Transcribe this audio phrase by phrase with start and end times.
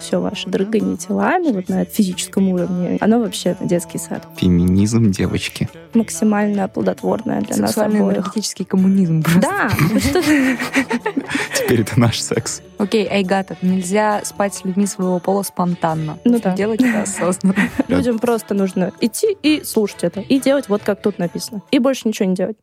[0.00, 4.26] все ваше дрыгание телами вот на физическом уровне, оно вообще на детский сад.
[4.36, 5.68] Феминизм девочки.
[5.94, 8.16] Максимально плодотворное для нас Сексуальный обоих.
[8.18, 9.22] энергетический коммунизм.
[9.22, 9.40] просто.
[9.40, 9.70] Да,
[11.54, 12.62] Теперь это наш секс.
[12.78, 16.18] Окей, Айгата, нельзя спать с людьми своего пола спонтанно.
[16.24, 16.56] Ну Нужно да.
[16.56, 17.56] делать это осознанно.
[17.88, 21.62] людям просто нужно идти и слушать это, и делать вот как тут написано.
[21.70, 22.56] И больше ничего не делать.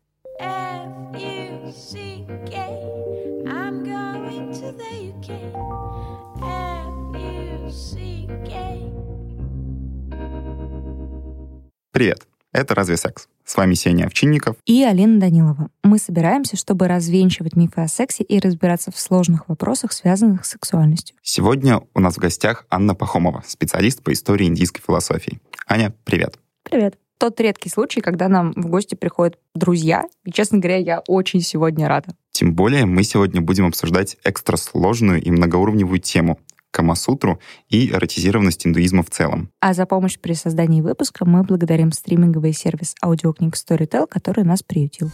[11.98, 12.28] Привет.
[12.52, 14.56] Это «Разве секс?» С вами Сеня Овчинников.
[14.68, 15.72] И Алина Данилова.
[15.82, 21.16] Мы собираемся, чтобы развенчивать мифы о сексе и разбираться в сложных вопросах, связанных с сексуальностью.
[21.24, 25.40] Сегодня у нас в гостях Анна Пахомова, специалист по истории индийской философии.
[25.68, 26.38] Аня, привет.
[26.62, 27.00] Привет.
[27.18, 30.04] Тот редкий случай, когда нам в гости приходят друзья.
[30.24, 32.10] И, честно говоря, я очень сегодня рада.
[32.32, 36.38] Тем более мы сегодня будем обсуждать экстрасложную и многоуровневую тему
[36.78, 39.50] Камасутру и эротизированность индуизма в целом.
[39.62, 45.10] А за помощь при создании выпуска мы благодарим стриминговый сервис аудиокниг Storytel, который нас приютил.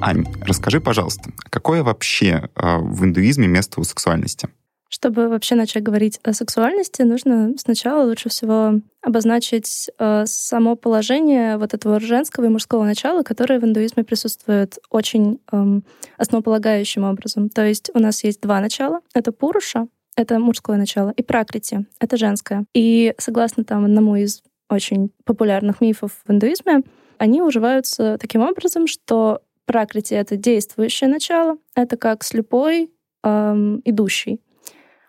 [0.00, 4.48] Ань, расскажи, пожалуйста, какое вообще э, в индуизме место у сексуальности?
[4.92, 11.72] Чтобы вообще начать говорить о сексуальности, нужно сначала лучше всего обозначить э, само положение вот
[11.72, 15.82] этого женского и мужского начала, которое в индуизме присутствует очень эм,
[16.18, 17.48] основополагающим образом.
[17.48, 19.00] То есть у нас есть два начала.
[19.14, 22.66] Это Пуруша, это мужское начало, и Пракрити, это женское.
[22.74, 26.82] И согласно там одному из очень популярных мифов в индуизме,
[27.16, 32.90] они уживаются таким образом, что Пракрити— это действующее начало, это как слепой
[33.24, 34.38] эм, идущий.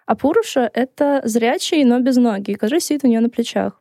[0.06, 3.80] А Пуруша— это зрячий, но без ноги, который сидит у нее на плечах.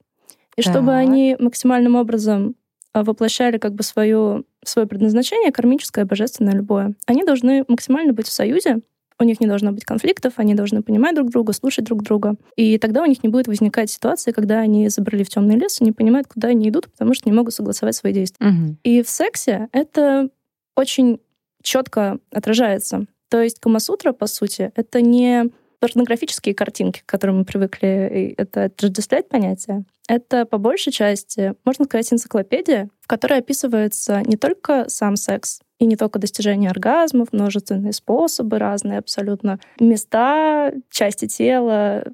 [0.56, 0.96] И чтобы Так.
[0.96, 2.56] они максимальным образом
[2.92, 8.32] а, воплощали как бы свое, свое предназначение, кармическое, божественное, любое, они должны максимально быть в
[8.32, 8.80] союзе,
[9.18, 12.34] у них не должно быть конфликтов, они должны понимать друг друга, слушать друг друга.
[12.56, 15.84] И тогда у них не будет возникать ситуации, когда они забрали в темный лес и
[15.84, 18.44] не понимают, куда они идут, потому что не могут согласовать свои действия.
[18.44, 18.78] Мгм.
[18.82, 20.28] И в сексе это
[20.76, 21.20] очень
[21.62, 23.06] четко отражается.
[23.28, 25.50] То есть Камасутра, по сути, это не
[25.82, 29.84] порнографические картинки, к которым мы привыкли это отождествлять понятие.
[30.08, 35.86] Это по большей части, можно сказать, энциклопедия, в которой описывается не только сам секс, и
[35.86, 42.04] не только достижение оргазмов, множественные способы разные абсолютно, места, части тела,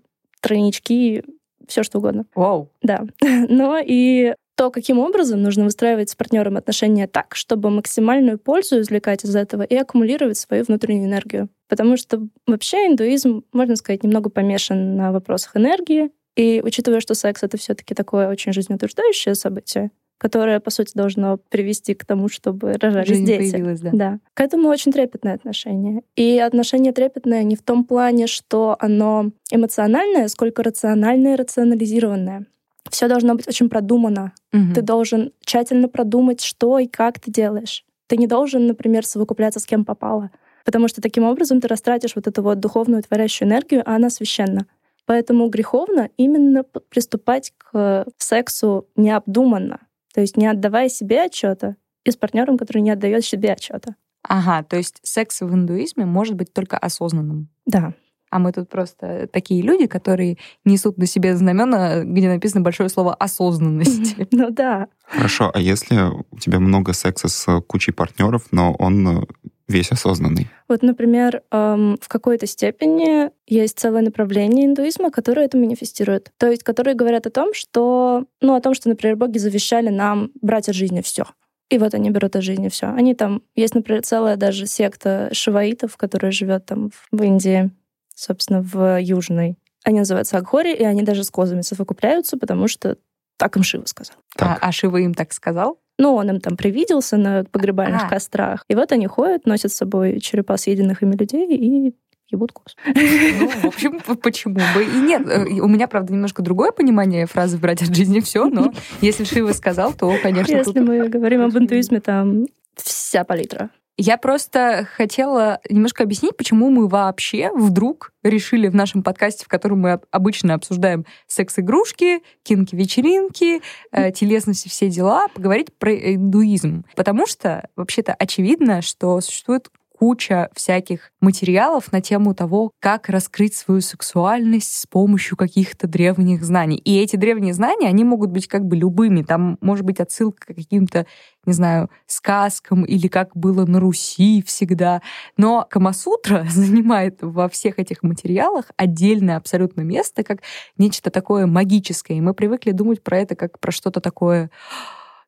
[0.40, 1.22] тройнички,
[1.66, 2.24] все что угодно.
[2.34, 2.70] Вау.
[2.80, 3.04] Да.
[3.20, 9.24] Но и то, каким образом нужно выстраивать с партнером отношения так, чтобы максимальную пользу извлекать
[9.24, 11.48] из этого и аккумулировать свою внутреннюю энергию.
[11.68, 16.10] Потому что вообще индуизм, можно сказать, немного помешан на вопросах энергии.
[16.34, 21.38] И учитывая, что секс— это все таки такое очень жизнеутверждающее событие, которое, по сути, должно
[21.50, 23.80] привести к тому, чтобы рожались Жизнь дети.
[23.80, 23.90] да.
[23.92, 24.18] Да.
[24.34, 26.02] К этому очень трепетное отношение.
[26.16, 32.46] И отношение трепетное не в том плане, что оно эмоциональное, сколько рациональное и рационализированное.
[32.90, 34.32] Все должно быть очень продумано.
[34.52, 34.74] Мгм.
[34.74, 37.84] Ты должен тщательно продумать, что и как ты делаешь.
[38.06, 40.30] Ты не должен, например, совокупляться с кем попало.
[40.64, 44.66] Потому что таким образом ты растратишь вот эту вот духовную творящую энергию, а она священна.
[45.06, 49.80] Поэтому греховно именно приступать к сексу необдуманно.
[50.12, 53.94] То есть не отдавая себе отчета и с партнером, который не отдает себе отчета.
[54.22, 57.48] Ага, то есть секс в индуизме может быть только осознанным.
[57.64, 57.94] Да.
[58.30, 63.14] А мы тут просто такие люди, которые несут на себе знамена, где написано большое слово
[63.14, 64.16] осознанность.
[64.30, 64.88] Ну да.
[65.04, 65.96] Хорошо, а если
[66.30, 69.22] у тебя много секса с кучей партнеров, но он э,
[69.66, 70.48] весь осознанный?
[70.68, 76.30] Вот, например, эм, в какой-то степени есть целое направление индуизма, которое это манифестирует.
[76.36, 80.30] То есть, которые говорят о том, что, ну, о том, что, например, боги завещали нам
[80.42, 81.24] брать от жизни все.
[81.70, 82.86] И вот они берут от жизни все.
[82.86, 87.70] Они там, есть, например, целая даже секта шиваитов, которая живет там в- в Индии,
[88.18, 89.56] собственно, в Южной.
[89.84, 92.96] Они называются Агхори, и они даже с козами совокупляются, потому что
[93.36, 94.16] так им Шива сказал.
[94.36, 94.58] А, Так.
[94.60, 95.78] а Шива им так сказал?
[95.98, 98.08] Ну, он им там привиделся на погребальных А.
[98.08, 98.64] кострах.
[98.68, 101.94] И вот они ходят, носят с собой черепа съеденных ими людей и
[102.30, 102.76] ебут коз.
[102.94, 105.22] Ну, в общем, почему бы и нет.
[105.26, 109.52] Э, У меня, правда, немножко другое понимание фразы «брать от жизни все», но если Шива
[109.52, 113.70] сказал, то, конечно, Если тут- мы говорим об индуизме, там вся палитра.
[114.00, 119.80] Я просто хотела немножко объяснить, почему мы вообще вдруг решили в нашем подкасте, в котором
[119.80, 123.60] мы об- обычно обсуждаем секс-игрушки, кинки-вечеринки,
[123.90, 126.84] э, телесность и все дела, поговорить про индуизм.
[126.94, 129.68] Потому что, вообще-то, очевидно, что существует
[129.98, 136.76] куча всяких материалов на тему того, как раскрыть свою сексуальность с помощью каких-то древних знаний.
[136.76, 139.22] И эти древние знания, они могут быть как бы любыми.
[139.22, 141.04] Там может быть отсылка к каким-то,
[141.46, 145.02] не знаю, сказкам или как было на Руси всегда.
[145.36, 150.42] Но Камасутра занимает во всех этих материалах отдельное абсолютно место, как
[150.76, 152.14] нечто такое магическое.
[152.14, 154.50] И мы привыкли думать про это как про что-то такое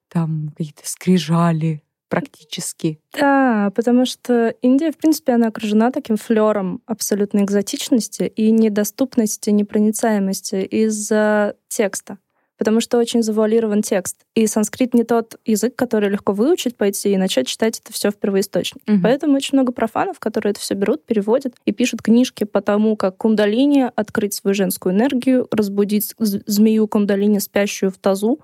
[0.09, 3.01] там какие-то скрижали, практически.
[3.19, 10.57] Да, потому что Индия, в принципе, она окружена таким флером абсолютной экзотичности и недоступности, непроницаемости
[10.57, 12.19] из-за текста.
[12.59, 14.19] Потому что очень завуалирован текст.
[14.35, 18.17] И санскрит не тот язык, который легко выучить, пойти и начать читать это все в
[18.17, 18.85] первоисточнике.
[18.93, 19.03] Мгм.
[19.03, 23.17] Поэтому очень много профанов, которые это все берут, переводят и пишут книжки по тому, как
[23.17, 28.41] кундалини открыть свою женскую энергию, разбудить змею кундалини, спящую в тазу,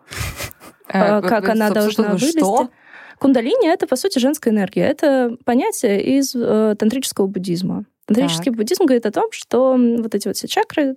[0.89, 2.41] Э, а, как она должна вылезти.
[3.19, 4.83] Кундалини— это, по сути, женская энергия.
[4.83, 7.85] Это понятие из э, тантрического буддизма.
[8.07, 10.97] Тантрический буддизм говорит о том, что вот эти вот все чакры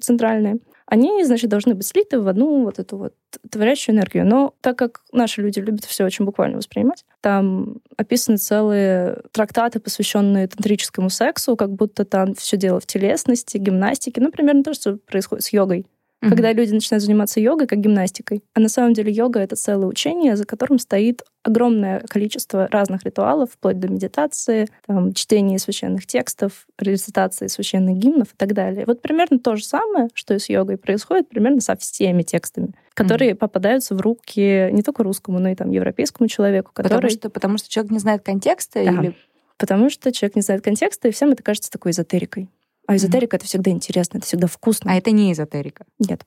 [0.00, 3.14] центральные, они, значит, должны быть слиты в одну вот эту вот
[3.48, 4.26] творящую энергию.
[4.26, 10.48] Но так как наши люди любят все очень буквально воспринимать, там описаны целые трактаты, посвященные
[10.48, 14.20] тантрическому сексу, как будто там все дело в телесности, гимнастике.
[14.20, 15.86] Ну, примерно то, что происходит с йогой
[16.20, 16.30] Мгм.
[16.32, 18.44] когда люди начинают заниматься йогой как гимнастикой.
[18.54, 23.52] А на самом деле йога— это целое учение, за которым стоит огромное количество разных ритуалов,
[23.52, 28.84] вплоть до медитации, там, чтения священных текстов, рецитации священных гимнов и так далее.
[28.86, 33.34] Вот примерно то же самое, что и с йогой, происходит примерно со всеми текстами, которые
[33.34, 36.96] попадаются в руки не только русскому, но и там, европейскому человеку, который...
[36.96, 38.90] Потому что, потому что человек не знает контекста Да.
[38.90, 39.14] или
[39.56, 42.48] Потому что человек не знает контекста, и всем это кажется такой эзотерикой.
[42.86, 44.92] А эзотерика— это всегда интересно, это всегда вкусно.
[44.92, 45.84] А это не эзотерика.
[45.98, 46.24] Нет.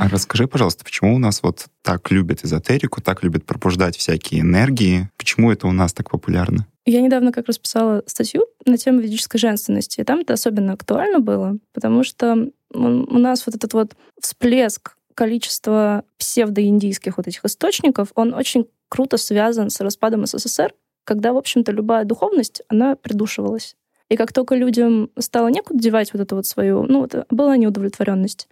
[0.00, 5.10] А расскажи, пожалуйста, почему у нас вот так любят эзотерику, так любят пробуждать всякие энергии?
[5.16, 6.66] Почему это у нас так популярно?
[6.84, 11.18] Я недавно как раз писала статью на тему ведической женственности, и там это особенно актуально
[11.18, 18.12] было, потому что у у нас вот этот вот всплеск количества псевдоиндийских вот этих источников,
[18.14, 23.76] он очень круто связан с распадом СССР, когда, в общем-то, любая духовность, она придушивалась.
[24.08, 28.48] И как только людям стало некуда девать вот эту вот свою, ну, это была неудовлетворенность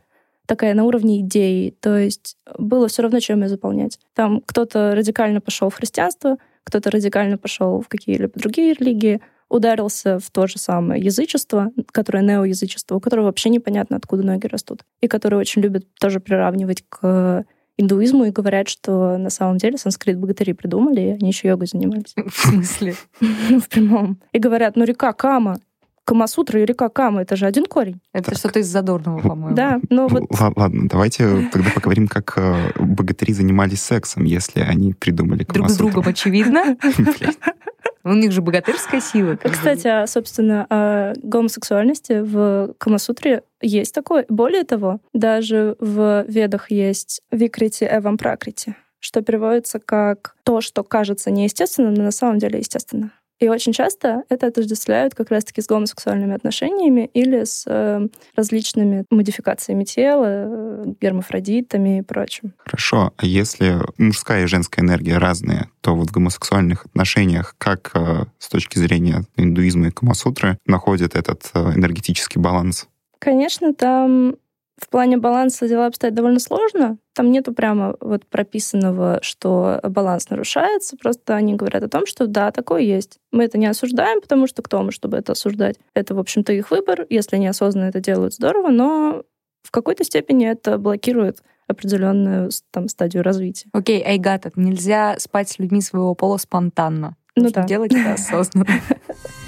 [0.47, 3.99] такая на уровне идеи, то есть было все равно, чем ее заполнять.
[4.15, 10.31] Там кто-то радикально пошел в христианство, кто-то радикально пошел в какие-либо другие религии, ударился в
[10.31, 15.39] то же самое язычество, которое неоязычество, у которого вообще непонятно, откуда ноги растут, и которые
[15.39, 17.45] очень любят тоже приравнивать к
[17.77, 22.15] индуизму и говорят, что на самом деле санскрит богатыри придумали, и они еще йогой занимались.
[22.27, 22.95] В смысле?
[23.21, 24.21] В прямом.
[24.33, 25.59] И говорят, ну, река Кама,
[26.05, 28.01] Камасутра и река Кама, это же один корень.
[28.13, 28.39] Это Так.
[28.39, 29.57] что-то из задорного, по-моему.
[29.57, 34.93] Да, но вот Л- Ладно, давайте тогда поговорим, как э, богатыри занимались сексом, если они
[34.93, 35.89] придумали Друг с Камасутру.
[35.91, 36.77] другом очевидно.
[38.07, 39.37] У них же богатырская сила.
[39.37, 44.27] Кстати, а, собственно, о гомосексуальности в Камасутре есть такое.
[44.29, 51.31] Более того, даже в ведах есть викрити эвам пракрити, что переводится как то, что кажется
[51.31, 53.11] неестественным, но на самом деле естественно.
[53.41, 59.85] И очень часто это отождествляют как раз-таки с гомосексуальными отношениями или с э, различными модификациями
[59.85, 62.55] тела, э, гермафродитами и прочим.
[62.59, 68.25] Хорошо, а если мужская и женская энергия разные, то вот в гомосексуальных отношениях как э,
[68.39, 72.89] с точки зрения индуизма и Камасутры находят этот э, энергетический баланс?
[73.19, 74.37] Конечно, там
[74.81, 76.99] в плане баланса дела обстоят довольно сложно.
[77.15, 80.97] Там нету прямо вот прописанного, что баланс нарушается.
[80.97, 83.19] Просто они говорят о том, что да, такое есть.
[83.31, 85.77] Мы это не осуждаем, потому что кто мы, чтобы это осуждать?
[85.95, 87.07] Это, в общем-то, их выбор.
[87.09, 89.23] Если они осознанно это делают, здорово, но
[89.63, 93.69] в какой-то степени это блокирует определенную там, стадию развития.
[93.73, 97.17] Окей, Айгата, нельзя спать с людьми своего пола спонтанно.
[97.37, 97.69] Ну Нужно да.
[97.69, 98.67] делать это осознанно.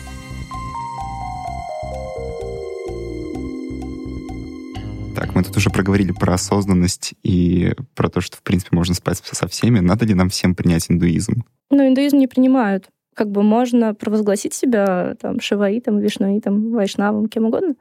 [5.16, 9.16] Так, мы тут уже проговорили про осознанность и про то, что, в принципе, можно спать
[9.25, 9.78] со всеми.
[9.78, 11.44] Надо ли нам всем принять индуизм?
[11.70, 12.90] Но индуизм не принимают.
[13.14, 17.76] Как бы можно провозгласить себя там шиваитом, вишнуитом, вайшнавом, кем угодно,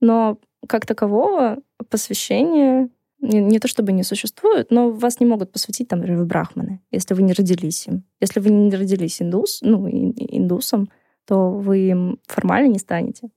[0.00, 1.58] но как такового
[1.88, 2.88] посвящения
[3.20, 7.14] не, не то чтобы не существует, но вас не могут посвятить, там, например, брахманы, если
[7.14, 8.04] вы не родились им.
[8.20, 10.88] Если вы не родились индус, ну, индусом,
[11.26, 13.28] то вы им формально не станете.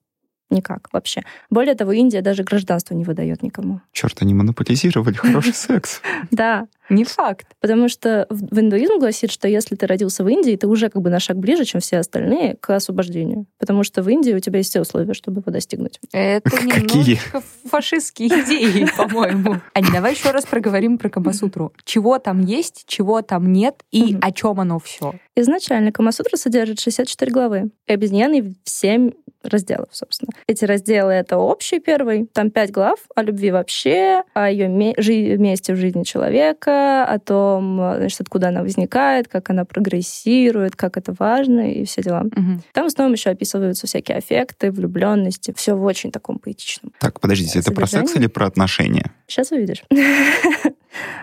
[0.54, 1.24] Никак вообще.
[1.50, 3.82] Более того, Индия даже гражданство не выдает никому.
[3.92, 6.02] Черт, они монополизировали хороший секс.
[6.32, 7.48] Да, Не факт.
[7.60, 11.10] потому что в индуизм гласит, что если ты родился в Индии, ты уже как бы
[11.10, 13.46] на шаг ближе, чем все остальные, к освобождению.
[13.58, 16.00] Потому что в Индии у тебя есть все условия, чтобы его достигнуть.
[16.12, 17.16] Это Какие?
[17.16, 19.62] немножко фашистские идеи, по-моему.
[19.74, 21.74] Ань, давай еще раз проговорим про Камасутру.
[21.86, 25.14] Чего там есть, чего там нет и о чем оно все.
[25.36, 29.12] Изначально Камасутра содержит 64 главы, и объединенные в 7
[29.44, 30.32] разделов, собственно.
[30.48, 35.78] Эти разделы— это общий первый, там 5 глав о любви вообще, о ее месте в
[35.78, 41.86] жизни человека, о том, значит, откуда она возникает, как она прогрессирует, как это важно и
[41.86, 42.26] все дела.
[42.74, 46.92] Там в основном еще описываются всякие аффекты, влюбленности, все в очень таком поэтичном.
[47.00, 49.12] Так, подождите, это про секс или про отношения?
[49.28, 49.84] Сейчас увидишь.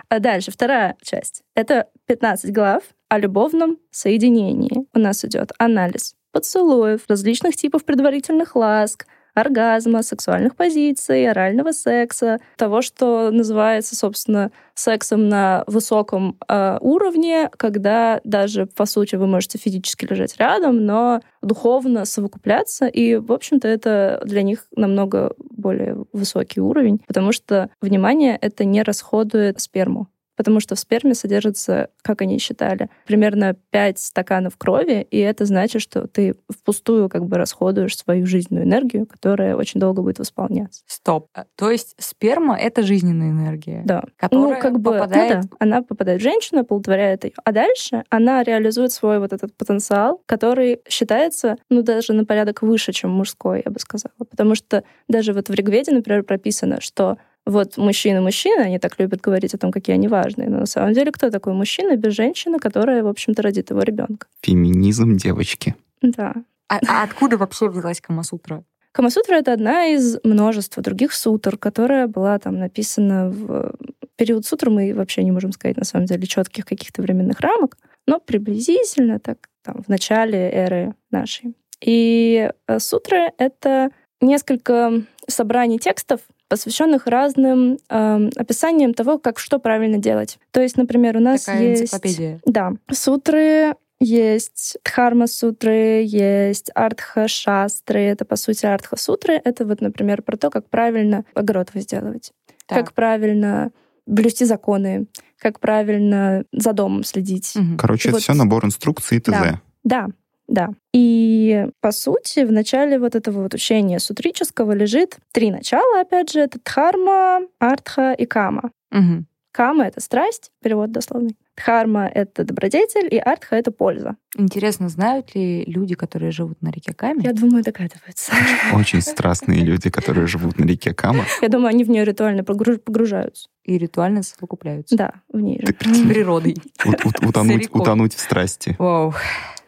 [0.09, 1.43] А дальше, вторая часть.
[1.55, 4.85] Это 15 глав о любовном соединении.
[4.93, 12.81] У нас идет анализ поцелуев, различных типов предварительных ласк, оргазма, сексуальных позиций, орального секса, того,
[12.81, 20.05] что называется, собственно, сексом на высоком э, уровне, когда даже, по сути, вы можете физически
[20.05, 22.87] лежать рядом, но духовно совокупляться.
[22.87, 28.81] И, в общем-то, это для них намного более высокий уровень, потому что, внимание, это не
[28.83, 30.07] расходует сперму.
[30.41, 35.83] Потому что в сперме содержится, как они считали, примерно 5 стаканов крови, и это значит,
[35.83, 40.81] что ты впустую как бы расходуешь свою жизненную энергию, которая очень долго будет восполняться.
[40.87, 41.27] Стоп.
[41.35, 44.03] А, То есть сперма— это жизненная энергия, Да.
[44.17, 45.41] которая ну, как бы, ну попадает...
[45.41, 47.33] да, она попадает в женщину, оплодотворяет ее.
[47.45, 52.93] А дальше она реализует свой вот этот потенциал, который считается, ну, даже на порядок выше,
[52.93, 54.15] чем мужской, я бы сказала.
[54.27, 59.53] Потому что даже вот в Ригведе, например, прописано, что вот мужчины-мужчины, они так любят говорить
[59.53, 63.03] о том, какие они важные, но на самом деле кто такой мужчина без женщины, которая,
[63.03, 64.27] в общем-то, родит его ребенка?
[64.41, 65.75] Феминизм девочки.
[66.01, 66.35] Да.
[66.69, 68.63] А, а откуда вообще взялась Камасутра?
[68.91, 73.73] Камасутра— это одна из множества других сутр, которая была там написана в
[74.17, 74.69] период сутр.
[74.69, 79.37] Мы вообще не можем сказать, на самом деле, четких каких-то временных рамок, но приблизительно так
[79.63, 81.55] там в начале эры нашей.
[81.81, 86.21] И э, сутры— это несколько собраний текстов,
[86.51, 90.37] посвященных разным эм, описаниям того, как что правильно делать.
[90.51, 91.83] То есть, например, у нас Такая есть...
[91.83, 92.41] энциклопедия.
[92.45, 99.79] Да, сутры есть дхарма сутры, есть артха шастры, это по сути артха сутры, это вот,
[99.79, 102.33] например, про то, как правильно огород возделывать,
[102.65, 102.79] Так.
[102.79, 103.71] как правильно
[104.05, 105.05] блюсти законы,
[105.39, 107.53] как правильно за домом следить.
[107.55, 107.77] Мгм.
[107.77, 108.23] Короче, это Вот.
[108.23, 109.31] все набор инструкций и т.з.
[109.31, 109.61] Да.
[109.83, 110.07] Да,
[110.51, 110.69] да.
[110.93, 116.41] И по сути в начале вот этого вот учения сутрического лежит три начала, опять же,
[116.41, 118.71] это дхарма, артха и кама.
[118.91, 119.25] Мгм.
[119.53, 121.35] Кама— это страсть, перевод дословный.
[121.57, 124.15] Дхарма— это добродетель, и артха— это польза.
[124.37, 127.21] Интересно, знают ли люди, которые живут на реке Каме?
[127.23, 128.31] Я думаю, догадываются.
[128.73, 131.25] Очень страстные люди, которые живут на реке Кама.
[131.41, 133.49] Я думаю, они в нее ритуально погруж- погружаются.
[133.65, 134.95] И ритуально совокупляются.
[134.95, 136.07] Да, в ней Ты же.
[136.07, 136.55] Природой.
[136.85, 138.75] ут- ут- утонуть, утонуть в страсти.
[138.79, 139.13] Вау.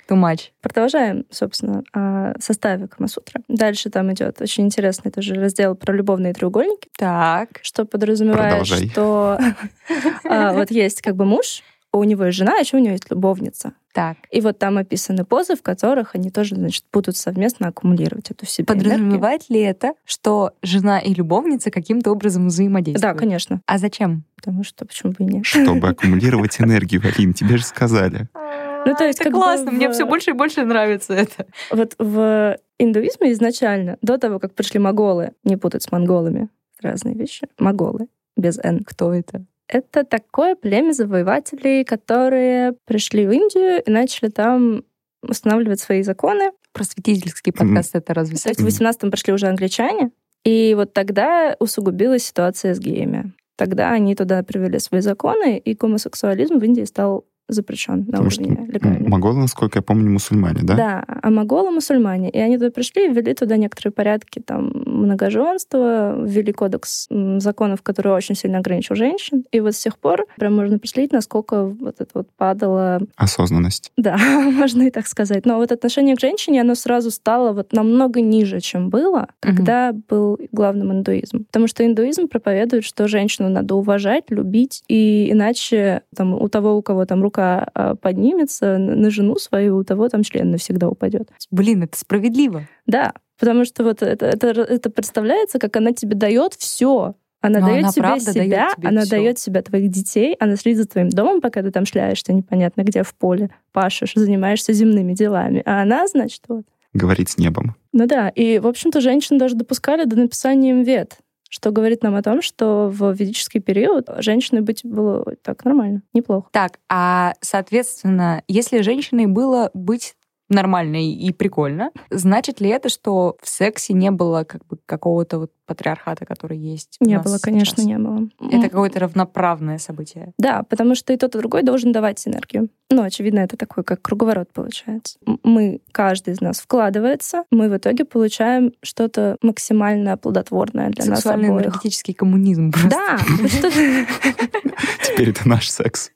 [0.07, 0.49] Too much.
[0.61, 3.41] Продолжаем, собственно, о составе Камасутры.
[3.47, 7.59] Дальше там идет очень интересный тоже раздел про любовные треугольники, Так.
[7.61, 8.89] что подразумевает, Продолжай.
[8.89, 9.39] что
[10.29, 13.09] а, вот есть как бы муж, у него есть жена, а еще у него есть
[13.11, 13.73] любовница.
[13.93, 14.17] Так.
[14.31, 18.65] И вот там описаны позы, в которых они тоже, значит, будут совместно аккумулировать эту себе
[18.73, 18.91] энергию.
[18.91, 23.15] Подразумевает ли это, что жена и любовница каким-то образом взаимодействуют?
[23.15, 23.61] Да, конечно.
[23.67, 24.23] А зачем?
[24.35, 25.45] Потому что почему бы и нет?
[25.45, 28.27] Чтобы аккумулировать энергию, Алин, тебе же сказали.
[28.85, 31.45] Ну, то есть это как бы классно, мне в- все больше и больше нравится это.
[31.71, 36.49] Вот в индуизме изначально, до того, как пришли моголы, не путать с монголами,
[36.81, 38.83] разные вещи, моголы, без «н».
[38.83, 39.45] Кто это?
[39.67, 44.83] Это такое племя завоевателей, которые пришли в Индию и начали там
[45.21, 46.51] устанавливать свои законы.
[46.73, 50.11] Просветительский подкаст это разве То есть в 18-м пришли уже англичане,
[50.43, 53.33] и вот тогда усугубилась ситуация с геями.
[53.55, 58.67] Тогда они туда привели свои законы, и гомосексуализм в Индии стал запрещен на Потому уровне
[58.67, 59.09] легальном.
[59.09, 60.75] моголы, насколько я помню, мусульмане, да?
[60.75, 62.29] Да, а моголы мусульмане.
[62.29, 68.13] И они туда пришли и ввели туда некоторые порядки там многоженства, ввели кодекс законов, который
[68.13, 69.43] очень сильно ограничил женщин.
[69.51, 73.91] И вот с тех пор прям можно проследить, насколько вот это вот падало Осознанность.
[73.97, 74.17] да,
[74.51, 75.45] можно и так сказать.
[75.45, 80.39] Но вот отношение к женщине, оно сразу стало вот намного ниже, чем было, когда был
[80.51, 81.45] главным индуизм.
[81.45, 86.81] Потому что индуизм проповедует, что женщину надо уважать, любить, и иначе там, у того, у
[86.81, 91.29] кого там рука а, поднимется на жену свою, у того там член навсегда упадет.
[91.51, 92.67] Блин, это справедливо.
[92.85, 97.15] Да, потому что вот это, это, это представляется, как она тебе дает все.
[97.41, 100.87] Она Но дает она тебе себя, тебе она дает себя твоих детей, она следит за
[100.87, 105.61] твоим домом, пока ты там шляешься непонятно где в поле, пашешь, занимаешься земными делами.
[105.65, 106.63] А она, значит, вот.
[106.93, 107.75] Говорить с небом.
[107.91, 111.17] Ну да, и, в общем-то, женщин даже допускали до написания им вет,
[111.53, 116.49] что говорит нам о том, что в ведический период женщиной быть было так нормально, неплохо.
[116.51, 120.15] Так, а, соответственно, если женщиной было быть
[120.53, 125.51] нормально и- прикольно, значит ли это, что в сексе не было как бы какого-то вот
[125.65, 126.97] патриархата, который есть?
[126.99, 127.85] у Не нас было, конечно, сейчас?
[127.85, 128.27] не было.
[128.51, 130.33] Это какое-то равноправное событие.
[130.37, 132.69] Да, потому что и тот, и другой должен давать энергию.
[132.89, 135.17] Ну, очевидно, это такой, как круговорот получается.
[135.43, 141.47] Мы, каждый из нас вкладывается, мы в итоге получаем что-то максимально плодотворное для нас обоих.
[141.47, 142.71] Сексуально-энергетический коммунизм.
[142.71, 142.89] просто.
[142.89, 143.17] Да,
[145.03, 146.11] Теперь это наш секс.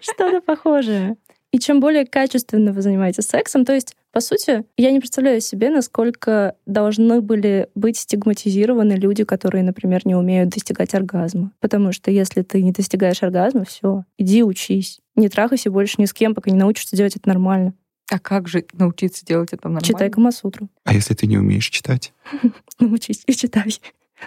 [0.00, 1.16] что-то похожее.
[1.56, 5.70] И чем более качественно вы занимаетесь сексом, то есть, по сути, я не представляю себе,
[5.70, 11.52] насколько должны были быть стигматизированы люди, которые, например, не умеют достигать оргазма.
[11.60, 15.00] Потому что если ты не достигаешь оргазма, все, иди учись.
[15.14, 17.72] Не трахайся больше ни с кем, пока не научишься делать это нормально.
[18.12, 19.86] А как же научиться делать это нормально?
[19.86, 20.68] Читай Камасутру.
[20.84, 22.12] А если ты не умеешь читать?
[22.78, 23.80] Научись и читай.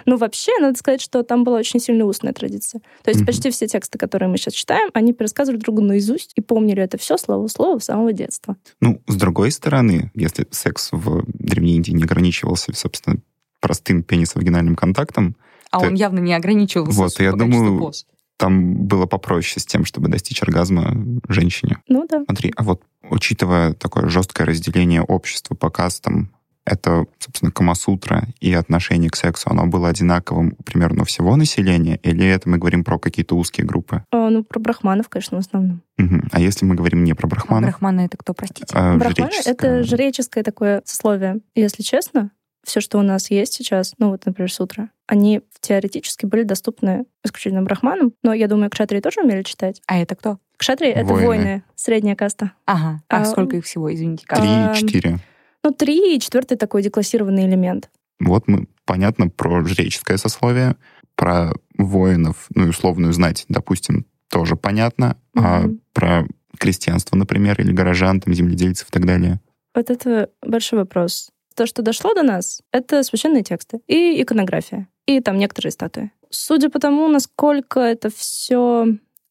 [0.06, 2.80] Ну, вообще, надо сказать, что там была очень сильная устная традиция.
[3.02, 3.26] То есть Мгм.
[3.26, 6.96] почти все тексты, которые мы сейчас читаем, они пересказывали друг другу наизусть и помнили это
[6.98, 8.56] все слово в слово с самого детства.
[8.80, 13.16] Ну, с другой стороны, если секс в Древней Индии не ограничивался, собственно,
[13.60, 15.36] простым пенисовагинальным контактом,
[15.72, 18.04] А Ты- он явно не ограничивался Вот, я думаю, поз.
[18.36, 20.96] там было попроще с тем, чтобы достичь оргазма
[21.28, 21.78] женщине.
[21.86, 22.24] Ну да.
[22.24, 26.32] Смотри, а вот учитывая такое жесткое разделение общества по кастам,
[26.70, 31.96] это, собственно, Камасутра и отношение к сексу, оно было одинаковым примерно у всего населения?
[32.02, 34.04] Или это мы говорим про какие-то узкие группы?
[34.12, 35.82] А, ну, про брахманов, конечно, в основном.
[35.98, 36.28] Мгм.
[36.32, 38.72] А если мы говорим не про А брахманов, брахманы это кто, простите?
[38.74, 41.40] а Брахманы— это жреческое такое сословие.
[41.54, 42.30] Если честно,
[42.64, 47.62] все, что у нас есть сейчас, ну вот, например, сутра, они теоретически были доступны исключительно
[47.62, 49.80] брахманам, но я думаю, кшатрии тоже умели читать.
[49.86, 50.38] А это кто?
[50.56, 51.26] Кшатрии— это Воины.
[51.26, 52.52] воины, средняя каста.
[52.66, 53.00] Ага.
[53.08, 54.26] А, А, сколько их всего, извините?
[54.26, 54.40] как?
[54.40, 55.18] Три, Ам, четыре.
[55.62, 57.90] Ну, три и четвертый такой деклассированный элемент.
[58.18, 60.76] Вот мы, понятно, про жреческое сословие,
[61.16, 65.80] про воинов, ну и условную знать, допустим, тоже понятно, а Мгм.
[65.92, 66.26] про
[66.58, 69.40] крестьянство, например, или горожан, там, земледельцев и так далее.
[69.74, 71.30] Вот это большой вопрос.
[71.54, 76.10] То, что дошло до нас, это священные тексты и иконография, и там некоторые статуи.
[76.30, 78.86] Судя по тому, насколько это все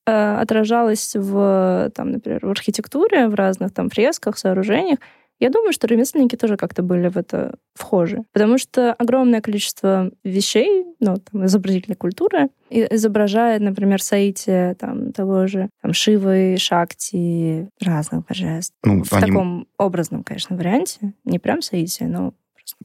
[0.05, 4.99] отражалось в, там, например, в архитектуре, в разных там фресках, сооружениях,
[5.39, 8.23] я думаю, что ремесленники тоже как-то были в это вхожи.
[8.33, 15.69] Потому что огромное количество вещей, ну, там, изобразительной культуры, изображает, например, соитие там, того же
[15.81, 18.73] там, Шивы, Шакти, разных божеств.
[18.83, 21.13] Ну, В они- таком образном, конечно, варианте.
[21.25, 22.33] Не прям соитие, но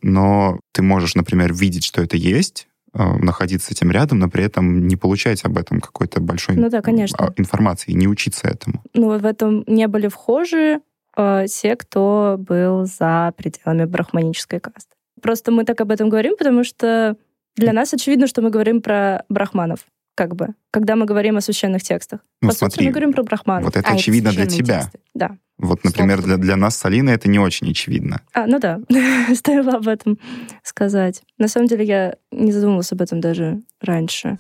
[0.02, 4.45] Но ты можешь, например, видеть, что это есть, э, находиться с этим рядом, но при
[4.45, 7.26] этом не получать об этом какой-то большой Ну да, конечно.
[7.26, 8.82] а, информации, не учиться этому.
[8.95, 10.80] ну, в этом не были вхожи
[11.17, 14.95] э, те, кто был за пределами брахманической касты.
[15.21, 17.17] Просто мы так об этом говорим, потому что
[17.57, 19.81] для нас очевидно, что мы говорим про брахманов,
[20.15, 22.21] как бы, когда мы говорим о священных текстах.
[22.43, 23.65] Ну, По сути, смотри, мы говорим про брахманов.
[23.65, 24.81] вот это А, очевидно для священные тебя.
[24.83, 24.99] тексты.
[25.15, 25.37] Да.
[25.57, 28.21] Вот, например, для, для нас с Алиной это не очень очевидно.
[28.33, 28.81] А, ну да,
[29.35, 30.19] стоило об этом
[30.65, 31.23] сказать.
[31.39, 34.37] На самом деле я не задумывалась об этом даже раньше.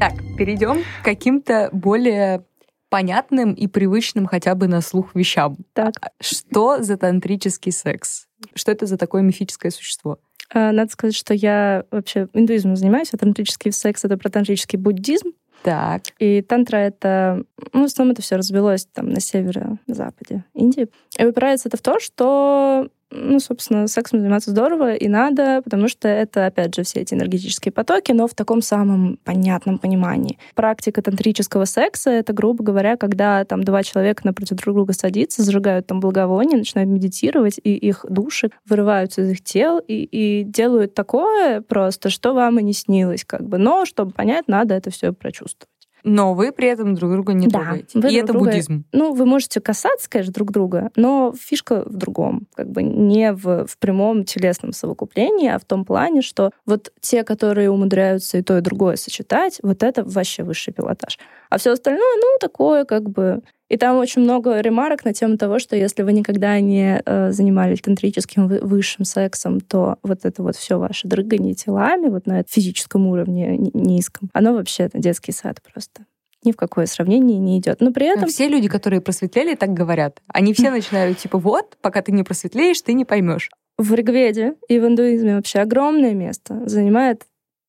[0.00, 2.42] Так, перейдем к каким-то более
[2.88, 5.58] понятным и привычным хотя бы на слух вещам.
[5.74, 5.92] Так.
[6.00, 8.26] А Что за тантрический секс?
[8.54, 10.18] Что это за такое мифическое существо?
[10.54, 15.32] А, Надо сказать, что я вообще индуизмом занимаюсь, а тантрический секс— это про тантрический буддизм.
[15.62, 16.04] Так.
[16.18, 17.44] И тантра— это...
[17.74, 20.88] Ну, в основном это все развелось там на северо-западе Индии.
[21.18, 26.08] И упирается это в то, что ну, собственно, сексом заниматься здорово и надо, потому что
[26.08, 30.38] это, опять же, все эти энергетические потоки, но в таком самом понятном понимании.
[30.54, 35.86] Практика тантрического секса— это, грубо говоря, когда там два человека напротив друг друга садятся, зажигают
[35.86, 41.62] там благовоние, начинают медитировать, и их души вырываются из их тел и, и делают такое
[41.62, 43.58] просто, что вам и не снилось, как бы.
[43.58, 45.79] Но, чтобы понять, надо это все прочувствовать.
[46.04, 47.98] Но вы при этом друг друга не Да, трогаете.
[47.98, 48.84] И друг это друга- буддизм.
[48.92, 52.46] Ну, вы можете касаться, конечно, друг друга, но фишка в другом.
[52.54, 57.24] Как бы не в, в прямом телесном совокуплении, а в том плане, что вот те,
[57.24, 61.18] которые умудряются и то, и другое сочетать, вот это вообще высший пилотаж.
[61.50, 63.42] А все остальное, ну, такое как бы...
[63.70, 67.80] И там очень много ремарок на тему того, что если вы никогда не э, занимались
[67.80, 73.06] тантрическим вы- высшим сексом, то вот это вот все ваше дрыгание телами вот на физическом
[73.06, 76.04] уровне ни- низком, оно вообще это детский сад просто.
[76.42, 77.80] Ни в какое сравнение не идет.
[77.80, 80.20] Но при этом Все люди, которые просветлели, так говорят.
[80.26, 83.50] Они все начинают типа вот, пока ты не просветлеешь, ты не поймешь.
[83.78, 87.22] В Ригведе и в индуизме вообще огромное место занимает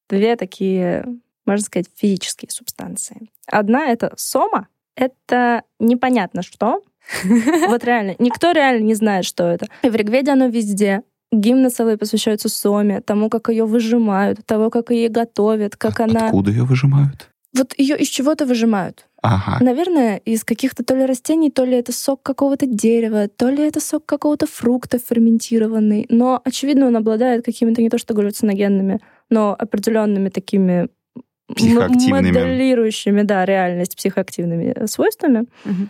[0.09, 1.05] две такие,
[1.45, 3.29] можно сказать, физические субстанции.
[3.45, 6.81] Одна— это сома, это непонятно что.
[7.67, 9.67] Вот реально, никто реально не знает, что это.
[9.83, 11.01] И в Ригведе оно везде.
[11.31, 16.25] Гимны целые посвящаются Соме, тому, как ее выжимают, того, как ее готовят, как она...
[16.25, 17.29] Откуда ее выжимают?
[17.57, 19.07] Вот ее из чего-то выжимают.
[19.21, 19.63] Ага.
[19.63, 23.79] Наверное, из каких-то то ли растений, то ли это сок какого-то дерева, то ли это
[23.79, 26.07] сок какого-то фрукта ферментированный.
[26.09, 28.99] Но, очевидно, он обладает какими-то не то что галлюциногенными,
[29.29, 30.89] но определенными такими
[31.55, 32.31] Психоактивными.
[32.31, 35.45] моделирующими, да, реальность психоактивными э, свойствами.
[35.65, 35.89] Мгм.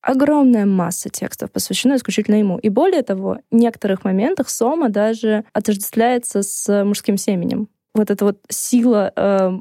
[0.00, 2.58] Огромная масса текстов посвящена исключительно ему.
[2.58, 7.68] И более того, в некоторых моментах Сома даже отождествляется с мужским семенем.
[7.94, 9.52] Вот эта вот сила э,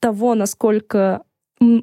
[0.00, 1.22] того, насколько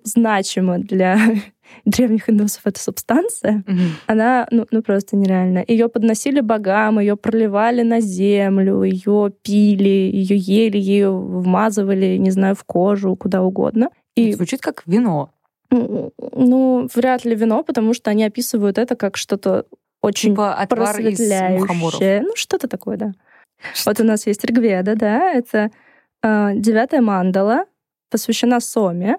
[0.04, 1.18] значима для
[1.86, 3.80] древних индусов эта субстанция, Мгм.
[4.08, 5.66] она ну, ну просто нереальная.
[5.68, 12.56] Ее подносили богам, ее проливали на землю, ее пили, ее ели, ее вмазывали, не знаю,
[12.56, 13.90] в кожу, куда угодно.
[14.16, 15.32] И Звучит как вино.
[15.72, 19.66] Ну, вряд ли вино, потому что они описывают это как что-то
[20.02, 22.22] очень Типа отвар просветляющее.
[22.22, 23.14] Ну, что-то такое, да.
[23.86, 25.72] Вот у нас есть Ригведа, да, это
[26.22, 27.66] э, девятая мандала,
[28.12, 29.18] посвящена Соме.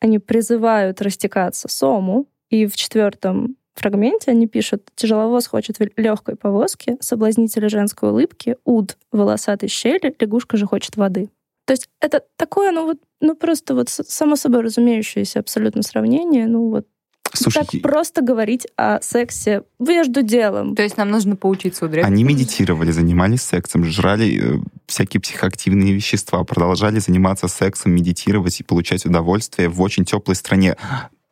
[0.00, 7.68] Они призывают растекаться Сому, и в четвертом фрагменте они пишут «Тяжеловоз хочет легкой повозки, соблазнители
[7.68, 11.30] женской улыбки, уд волосатой щели, лягушка же хочет воды».
[11.66, 16.70] То есть это такое, ну вот, ну просто вот само собой разумеющееся абсолютно сравнение, ну
[16.70, 16.86] вот
[17.32, 20.74] Слушайте, так просто говорить о сексе между делом.
[20.74, 22.06] То есть нам нужно поучиться у древних.
[22.06, 29.04] они медитировали, занимались сексом, жрали э, всякие психоактивные вещества, продолжали заниматься сексом, медитировать и получать
[29.06, 30.76] удовольствие в очень теплой стране.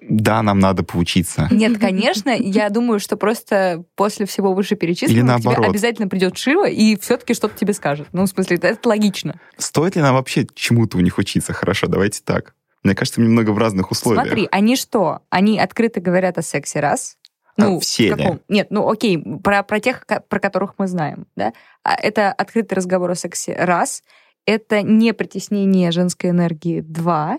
[0.09, 1.49] Да, нам надо поучиться.
[1.51, 6.69] Нет, конечно, я думаю, что просто после всего Или вышеперечисленного к тебе обязательно придет Шива
[6.69, 8.09] и все-таки что-то тебе скажет.
[8.13, 9.41] Ну, в смысле, это, логично.
[9.57, 11.53] Стоит ли нам вообще чему-то у них учиться?
[11.55, 12.55] Хорошо, давайте так.
[12.83, 14.27] Мне кажется, немного в разных условиях.
[14.27, 15.21] Смотри, они что?
[15.31, 17.17] Они открыто говорят о сексе раз.
[17.57, 18.23] А, все в ли?
[18.25, 21.53] каком- Нет, ну окей, про, про тех, про которых мы знаем, да?
[21.83, 24.03] А Это открытый разговор о сексе раз.
[24.47, 27.39] Это не притеснение женской энергии два.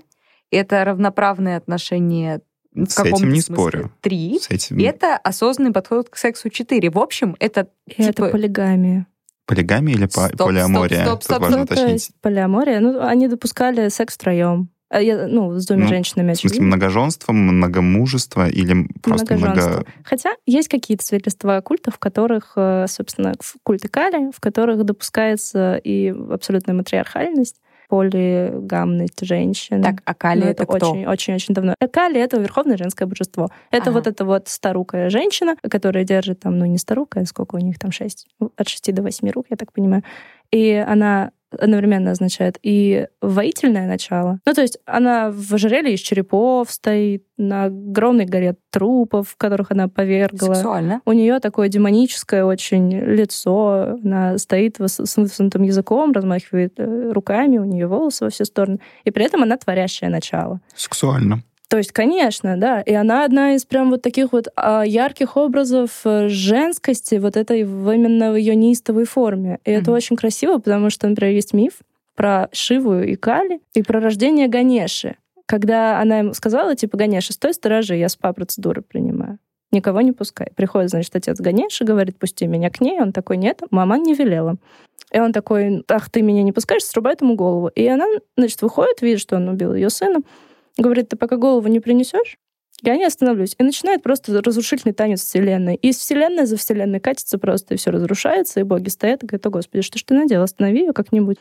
[0.51, 2.41] Это равноправные отношения
[2.73, 3.91] в С каком-то этим не смысле спорю.
[4.01, 4.39] три.
[4.39, 6.89] С этим И это осознанный подход к сексу 4.
[6.89, 9.08] В общем, это И это типа- полигамия.
[9.45, 11.01] полигамия или Стоп, стоп, полиамория?
[11.06, 11.91] стоп, Тут стоп, важно Ну, то уточнить.
[11.93, 12.80] есть полиамория.
[12.80, 14.69] Ну, они допускали секс втроем.
[14.95, 16.67] А я- Ну, с двумя Ну, женщинами, В смысле, очевидно.
[16.67, 19.69] многоженство, многомужество или просто Многоженство.
[19.71, 19.86] много...
[20.03, 25.75] Хотя есть какие-то свидетельства культов, в которых, э, собственно, в культы Кали, в которых допускается
[25.84, 27.58] и абсолютная матриархальность,
[27.89, 29.81] полигамность женщин.
[29.84, 30.91] Так, а Кали Ну, это, кто?
[30.91, 31.75] очень-очень давно.
[31.79, 33.49] А Кали— это верховное женское божество.
[33.71, 33.91] Это Ага.
[33.99, 37.91] вот эта вот старукая женщина, которая держит там, ну, не старукая, сколько у них там,
[37.91, 38.27] шесть,
[38.58, 40.03] от шести до восьми рук, я так понимаю.
[40.51, 44.39] И она одновременно означает и воительное начало.
[44.45, 49.71] Ну, то есть она в ожерелье из черепов стоит, на огромной горе трупов, в которых
[49.71, 50.53] она повергла.
[50.53, 51.01] Сексуально.
[51.05, 53.97] У нее такое демоническое очень лицо.
[54.03, 58.79] Она стоит с высунутым языком, размахивает э, руками, у нее волосы во все стороны.
[59.03, 60.62] И при этом она творящее начало.
[60.75, 61.43] Сексуально.
[61.67, 62.82] То есть, конечно, да.
[62.82, 67.62] И она одна из прям вот таких вот а, ярких образов э, женскости, вот этой
[67.62, 69.60] именно в ее неистовой форме.
[69.65, 69.97] И это Мгм.
[69.97, 71.80] очень красиво, потому что, например, есть миф
[72.15, 75.15] про Шиву и Кали и про рождение Ганеши.
[75.47, 79.39] Когда она ему сказала, типа, Ганеша, стой, сторожи, я спа-процедуры принимаю.
[79.71, 80.51] Никого не пускай.
[80.56, 82.99] Приходит, значит, отец Ганеши, говорит, пусти меня к ней.
[83.01, 84.56] Он такой, нет, мама не велела.
[85.12, 87.67] И он такой, ах, ты меня не пускаешь, срубает ему голову.
[87.67, 88.06] И она,
[88.38, 90.21] значит, выходит, видит, что он убил ее сына,
[90.77, 92.38] говорит, ты пока голову не принесешь,
[92.81, 93.55] я не остановлюсь.
[93.57, 95.75] И начинает просто разрушительный танец вселенной.
[95.75, 99.45] И из вселенной за вселенной катится просто, и все разрушается, и боги стоят и говорят,
[99.45, 100.43] о, Господи, что ж ты надел?
[100.43, 101.38] Останови ее как-нибудь.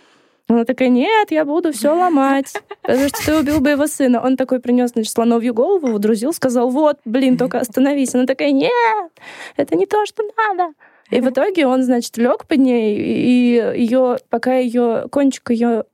[0.46, 4.22] Она такая, нет, я буду все ломать, потому что ты убил бы его сына.
[4.22, 8.14] Он такой принес, значит, слоновью голову, водрузил, сказал, вот, блин, только остановись.
[8.14, 9.10] Она такая, нет,
[9.56, 10.74] это не то, что надо.
[11.10, 15.84] И в итоге он, значит, лег под ней, и ее, пока ее кончик ее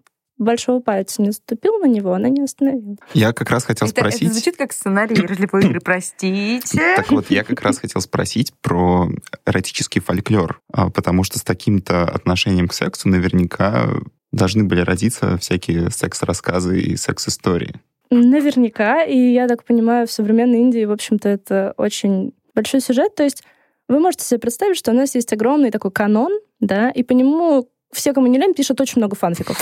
[0.40, 2.96] большого пальца не ступил на него, она не остановила.
[3.14, 4.32] Я как раз хотел Это, это спросить...
[4.32, 6.80] звучит как сценарий ролевой игры, простите.
[6.96, 9.08] Так вот, я как раз хотел спросить про
[9.46, 13.88] эротический фольклор, а, потому что с таким-то отношением к сексу наверняка
[14.32, 17.74] должны были родиться всякие секс-рассказы и секс-истории.
[18.10, 23.14] Наверняка, и я так понимаю, в современной Индии, в общем-то, это очень большой сюжет.
[23.14, 23.44] То есть
[23.88, 27.68] вы можете себе представить, что у нас есть огромный такой канон, да, и по нему
[27.92, 29.58] все, кому не лень, пишут очень много фанфиков.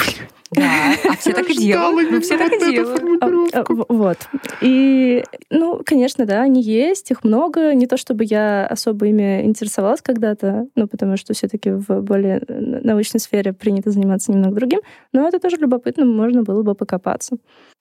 [0.51, 2.11] Да, а все так и делают.
[2.11, 3.23] Ну, все так и делают.
[3.55, 4.19] А, Вот.
[4.61, 7.75] И, ну, конечно, да, они есть, их много.
[7.75, 12.81] Не то чтобы я особо ими интересовалась когда-то, ну, потому что все-таки в более э,
[12.83, 14.81] научной сфере принято заниматься немного другим.
[15.13, 17.37] Но это тоже любопытно, можно было бы покопаться.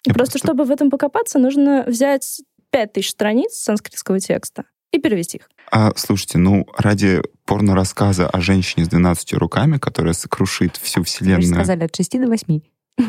[0.05, 5.49] Просто- чтобы в этом покопаться, нужно взять 5000 страниц санскритского текста и перевести их.
[5.71, 11.11] А, слушайте, ну, ради порно-рассказа о женщине с 12 руками, которая сокрушит всю Вы же
[11.11, 12.59] вселенную, сказали от 6 до 8.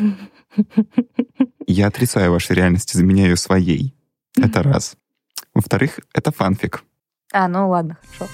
[1.67, 3.95] я отрицаю ваши реальности, заменяю своей.
[4.37, 4.95] Это раз.
[5.53, 6.83] Во-вторых, это фанфик.
[7.31, 8.31] А, ну ладно, хорошо.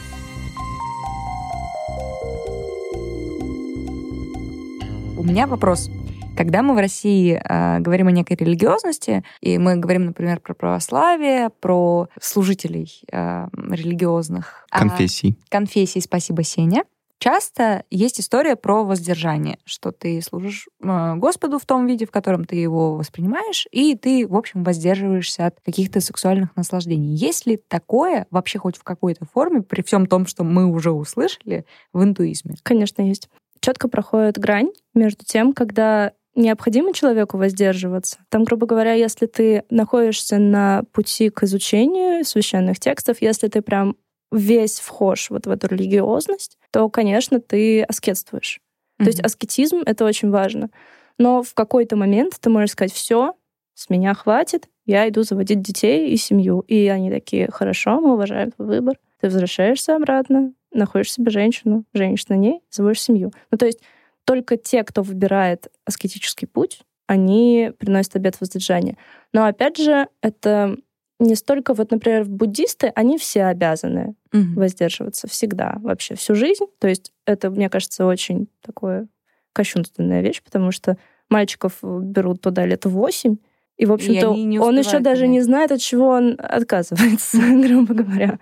[5.17, 5.89] У меня вопрос.
[6.35, 11.49] Когда мы в России э, говорим о некой религиозности, и мы говорим, например, про православие,
[11.49, 15.37] про служителей э, религиозных а, Конфессий.
[15.49, 16.83] конфессий, спасибо, Сеня,
[17.19, 22.43] часто есть история про воздержание, что ты служишь э, Господу в том виде, в котором
[22.43, 27.15] ты его воспринимаешь, и ты, в общем, воздерживаешься от каких-то сексуальных наслаждений.
[27.15, 31.65] Есть ли такое вообще хоть в какой-то форме, при всем том, что мы уже услышали
[31.93, 32.55] в индуизме?
[32.63, 33.29] Конечно, есть.
[33.61, 38.17] Четко проходит грань между тем, когда необходимо человеку воздерживаться.
[38.29, 43.95] Там, грубо говоря, если ты находишься на пути к изучению священных текстов, если ты прям
[44.31, 48.59] весь вхож вот в эту религиозность, то, конечно, ты аскетствуешь.
[48.97, 50.69] То есть аскетизм— это очень важно.
[51.17, 53.35] Но в какой-то момент ты можешь сказать, все,
[53.73, 56.61] с меня хватит, я иду заводить детей и семью.
[56.67, 58.97] И они такие, хорошо, мы уважаем твой выбор.
[59.19, 63.31] Ты возвращаешься обратно, находишь себе женщину, женишь на ней, заводишь семью.
[63.51, 63.81] Ну, то есть
[64.25, 68.97] только те, кто выбирает аскетический путь, они приносят обет воздержания.
[69.31, 70.75] Но опять же, это
[71.19, 74.55] не столько, вот, например, буддисты, они все обязаны Мгм.
[74.55, 76.65] воздерживаться всегда, вообще всю жизнь.
[76.79, 79.07] То есть это, мне кажется, очень такое
[79.53, 80.97] кощунственная вещь, потому что
[81.29, 83.37] мальчиков берут туда лет восемь,
[83.77, 85.33] и, в общем-то, он еще даже понять.
[85.33, 88.39] не знает, от чего он отказывается, грубо говоря.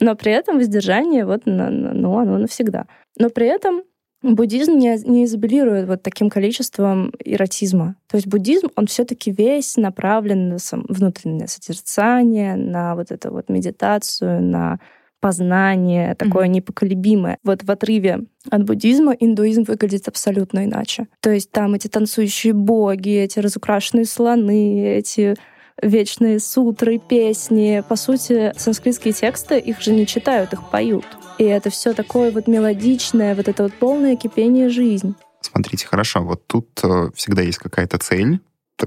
[0.00, 2.86] Но при этом воздержание, вот, ну, оно навсегда.
[3.16, 3.82] Но при этом
[4.24, 7.96] буддизм не, не изобилирует вот таким количеством эротизма.
[8.08, 13.48] То есть буддизм, он все-таки весь направлен на сам- внутреннее созерцание, на вот эту вот
[13.48, 14.78] медитацию, на
[15.20, 17.38] познание такое непоколебимое.
[17.44, 21.06] Вот в отрыве от буддизма индуизм выглядит абсолютно иначе.
[21.20, 25.34] То есть там эти танцующие боги, эти разукрашенные слоны, эти
[25.80, 27.82] вечные сутры, песни.
[27.88, 31.06] По сути, санскритские тексты, их же не читают, их поют.
[31.38, 35.14] И это все такое вот мелодичное, вот это вот полное кипение жизни.
[35.40, 38.40] Смотрите, хорошо, вот тут э, всегда есть какая-то цель,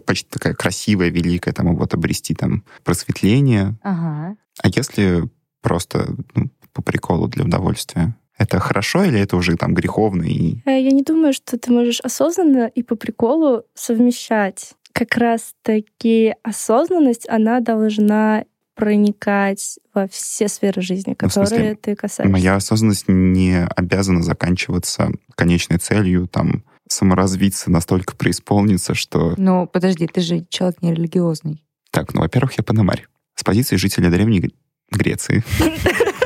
[0.06, 3.76] почти такая красивая, великая, там, вот обрести там просветление.
[3.84, 4.36] Ага.
[4.62, 5.30] А если
[5.62, 8.16] просто ну, по приколу для удовольствия?
[8.38, 12.00] Это хорошо или это уже там греховно и Э, Я не думаю, что ты можешь
[12.02, 14.74] осознанно и по приколу совмещать.
[14.94, 18.46] Как раз-таки осознанность, она должна
[18.78, 22.32] проникать во все сферы жизни, Ну, в смысле, которые ты касаешься.
[22.32, 29.34] моя осознанность не обязана заканчиваться конечной целью, там, саморазвиться, настолько преисполниться, что...
[29.38, 31.66] Ну, подожди, ты же человек не религиозный.
[31.92, 33.08] Так, ну, во-первых, я пономарь.
[33.36, 34.52] С позиции жителя Древней Гр-
[34.92, 35.44] Греции.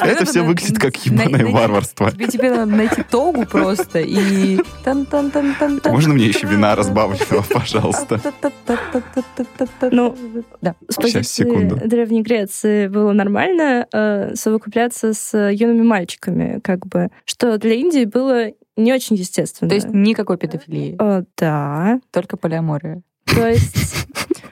[0.04, 2.10] Это все выглядит как ебаное варварство.
[2.10, 4.58] Тебе, надо найти тогу просто и...
[5.84, 8.20] Можно мне еще вина разбавленного, пожалуйста?
[9.90, 10.16] Ну,
[10.60, 10.74] да.
[10.88, 11.86] С Сейчас, позиции.
[11.86, 13.86] Древней Греции было нормально
[14.34, 19.68] совокупляться с юными мальчиками, как бы, что для Индии было не очень естественно.
[19.68, 22.00] То есть никакой педофилии, Э, да.
[22.10, 23.02] только полиамория.
[23.26, 24.06] То есть,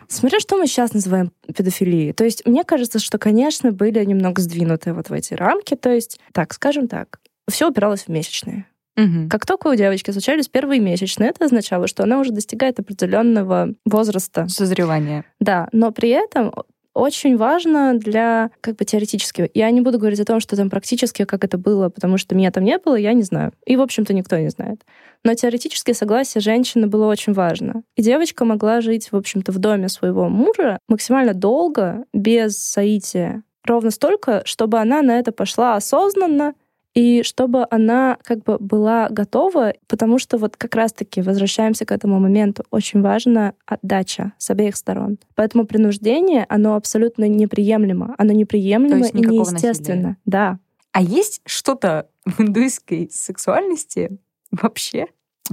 [0.09, 2.13] смотря что мы сейчас называем педофилией.
[2.13, 5.77] То есть, мне кажется, что, конечно, были немного сдвинуты вот в эти рамки.
[5.77, 8.67] То есть, так, скажем так, все упиралось в месячные.
[8.97, 9.29] Мгм.
[9.29, 14.49] Как только у девочки случались первые месячные, это означало, что она уже достигает определенного возраста.
[14.49, 15.25] Созревание.
[15.39, 16.53] Да, но при этом
[16.99, 19.51] очень важно для, как бы, теоретически.
[19.55, 22.51] Я не буду говорить о том, что там практически, как это было, потому что меня
[22.51, 23.53] там не было, я не знаю.
[23.67, 24.83] И, в общем-то, никто не знает.
[25.25, 27.83] Но теоретически согласие женщины было очень важно.
[27.97, 33.43] И девочка могла жить, в общем-то, в доме своего мужа максимально долго, без соития.
[33.65, 36.55] Ровно столько, чтобы она на это пошла осознанно,
[36.99, 42.19] и чтобы она как бы была готова, потому что вот как раз-таки возвращаемся к этому
[42.19, 42.65] моменту.
[42.73, 45.17] Очень важна отдача с обеих сторон.
[45.37, 48.17] Поэтому принуждение, оно абсолютно неприемлемо.
[48.19, 49.97] Оно неприемлемо и неестественно.
[49.97, 50.17] насилия.
[50.27, 50.59] Да.
[50.91, 54.19] А есть что-то в индуистской сексуальности
[54.51, 55.07] вообще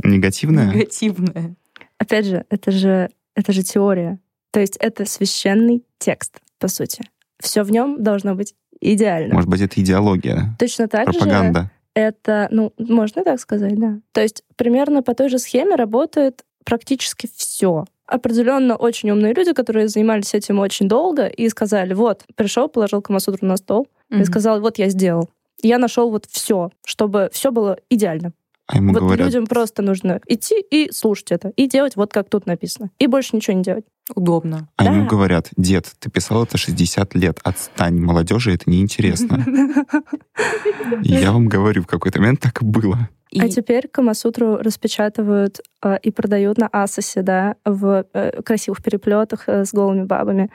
[0.04, 0.74] Негативное?
[0.74, 1.56] негативное?
[2.00, 4.20] Опять же, это же, это же теория.
[4.50, 7.04] То есть это священный текст, по сути.
[7.40, 9.34] Все в нем должно быть идеально.
[9.34, 11.72] Может быть, это идеология, Точно так же пропаганда.
[11.94, 14.00] это, ну, можно так сказать, да.
[14.12, 17.86] То есть примерно по той же схеме работает практически все.
[18.08, 23.48] Определенно очень умные люди, которые занимались этим очень долго и сказали, вот, пришел, положил Камасутру
[23.48, 24.26] на стол и Мгм.
[24.26, 25.30] сказал, вот я сделал.
[25.62, 28.34] Я нашел вот все, чтобы все было идеально.
[28.68, 32.30] А ему вот говорят, людям просто нужно идти и слушать это, и делать вот как
[32.30, 32.90] тут написано.
[32.98, 33.86] И больше ничего не делать.
[34.14, 34.70] Удобно.
[34.78, 35.10] а ему да.
[35.10, 39.44] говорят, дед, ты писал это 60 лет, отстань, молодежи это неинтересно.
[41.02, 43.10] Я вам говорю, в какой-то момент так и было.
[43.32, 49.50] И А теперь Камасутру распечатывают э, и продают на Асосе, да, в э, красивых переплетах
[49.50, 50.52] э, с голыми бабами.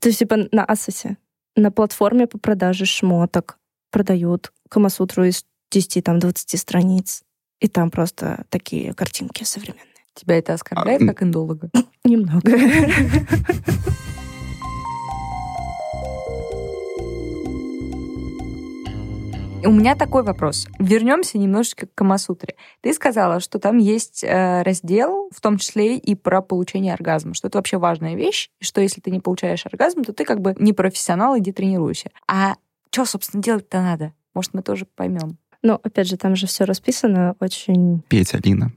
[0.00, 1.16] То есть, типа, на Асосе,
[1.56, 3.58] на платформе по продаже шмоток
[3.92, 7.22] продают Камасутру из 10, там, 20 страниц.
[7.60, 9.84] И там просто такие картинки современные.
[10.14, 11.70] тебя это оскорбляет А, как индолога?
[12.04, 12.52] Немного.
[19.62, 20.66] У меня такой вопрос.
[20.78, 22.54] Вернемся немножечко к Камасутре.
[22.80, 27.48] Ты сказала, что там есть э, раздел, в том числе и про получение оргазма, что
[27.48, 30.56] это вообще важная вещь, и что если ты не получаешь оргазм, то ты как бы
[30.58, 32.10] не профессионал, иди тренируйся.
[32.26, 32.54] А
[32.90, 34.14] что, собственно, делать-то надо?
[34.32, 35.36] Может, мы тоже поймем.
[35.62, 38.02] Но, опять же, там же все расписано очень...
[38.08, 38.72] Петь, Алина,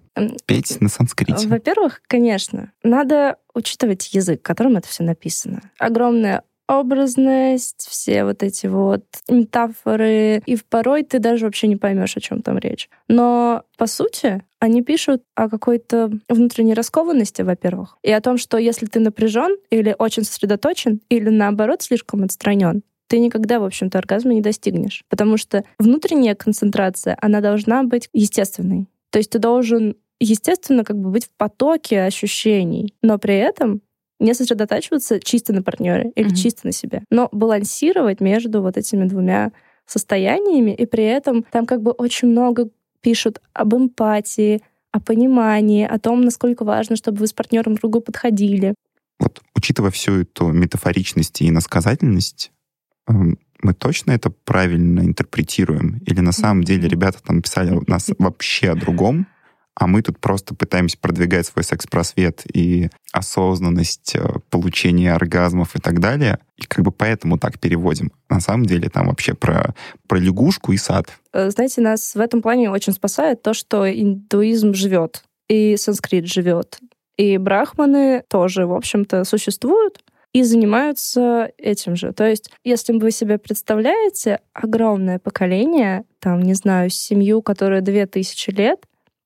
[0.46, 1.48] петь на санскрите.
[1.48, 5.62] Во-первых, конечно, надо учитывать язык, которым это все написано.
[5.80, 12.22] Огромная образность, все вот эти вот метафоры, и порой ты даже вообще не поймешь, о
[12.22, 12.90] чем там речь.
[13.08, 18.86] Но по сути они пишут о какой-то внутренней раскованности, во-первых, и о том, что если
[18.86, 22.82] ты напряжен или очень сосредоточен, или наоборот слишком отстранен,
[23.14, 25.04] ты никогда, в общем-то, оргазма не достигнешь.
[25.08, 28.88] Потому что внутренняя концентрация, она должна быть естественной.
[29.12, 33.82] То есть ты должен, естественно, как бы быть в потоке ощущений, но при этом
[34.20, 36.36] не сосредотачиваться чисто на партнере или Мгм.
[36.36, 39.52] чисто на себе, но балансировать между вот этими двумя
[39.86, 42.70] состояниями, и при этом там как бы очень много
[43.02, 48.74] пишут об эмпатии, о понимании, о том, насколько важно, чтобы вы с партнером другу подходили.
[49.20, 52.63] Вот, учитывая всю эту метафоричность и иносказательность, эм,
[53.08, 56.00] мы точно это правильно интерпретируем?
[56.06, 59.28] Или на самом деле ребята там писали нас вообще о другом,
[59.76, 66.00] а мы тут просто пытаемся продвигать свой секс-просвет и осознанность э, получения оргазмов и так
[66.00, 68.12] далее, и как бы поэтому так переводим.
[68.30, 69.74] На самом деле там вообще про,
[70.08, 71.08] про лягушку и сад.
[71.34, 76.80] Э, Знаете, нас в этом плане очень спасает то, что индуизм живет, и санскрит живет,
[77.18, 82.12] и брахманы тоже, в общем-то, существуют и занимаются этим же.
[82.12, 88.50] То есть, если вы себе представляете огромное поколение, там, не знаю, семью, которая две тысячи
[88.50, 88.80] лет,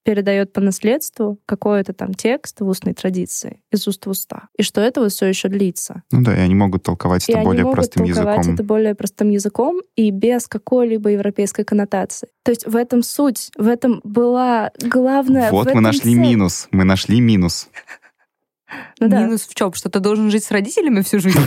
[0.03, 4.79] передает по наследству какой-то там текст в устной традиции, из уст в уста, и что
[4.79, 6.03] это вот все еще длится.
[6.13, 8.53] Ну да, и они могут толковать И это они более могут простым толковать языком.
[8.53, 12.29] это более простым языком и без какой-либо европейской коннотации.
[12.43, 15.51] То есть в этом суть, в этом была главная...
[15.51, 16.21] Вот мы нашли цель.
[16.21, 16.69] минус.
[16.71, 17.67] Мы нашли минус.
[18.99, 19.21] Ну да.
[19.23, 19.73] Минус в чем?
[19.73, 21.39] Что ты должен жить с родителями всю жизнь?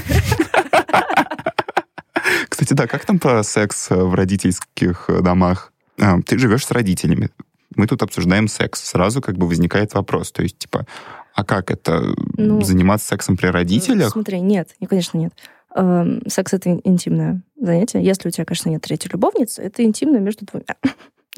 [2.48, 5.72] Кстати, да, как там про секс э, в родительских э, домах?
[6.00, 7.30] А, Ты живешь с родителями.
[7.76, 8.82] Мы тут обсуждаем секс.
[8.82, 10.32] Сразу как бы возникает вопрос.
[10.32, 10.86] То есть, типа,
[11.34, 12.02] а как это?
[12.36, 14.10] Ну, заниматься сексом при родителях?
[14.12, 15.32] Смотри, нет, не, конечно, нет.
[15.74, 18.02] Эм, Секс— это ин- интимное занятие.
[18.02, 20.64] Если у тебя, конечно, нет третьей любовницы, это интимно между двумя.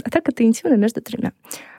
[0.05, 1.33] А так это интимно между тремя.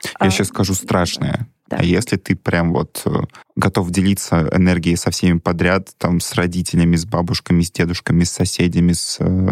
[0.04, 1.48] Я А, сейчас скажу страшное.
[1.68, 1.78] Да.
[1.78, 3.10] А если ты прям вот э,
[3.56, 8.94] готов делиться энергией со всеми подряд, там, с родителями, с бабушками, с дедушками, с соседями,
[8.94, 9.50] с, э,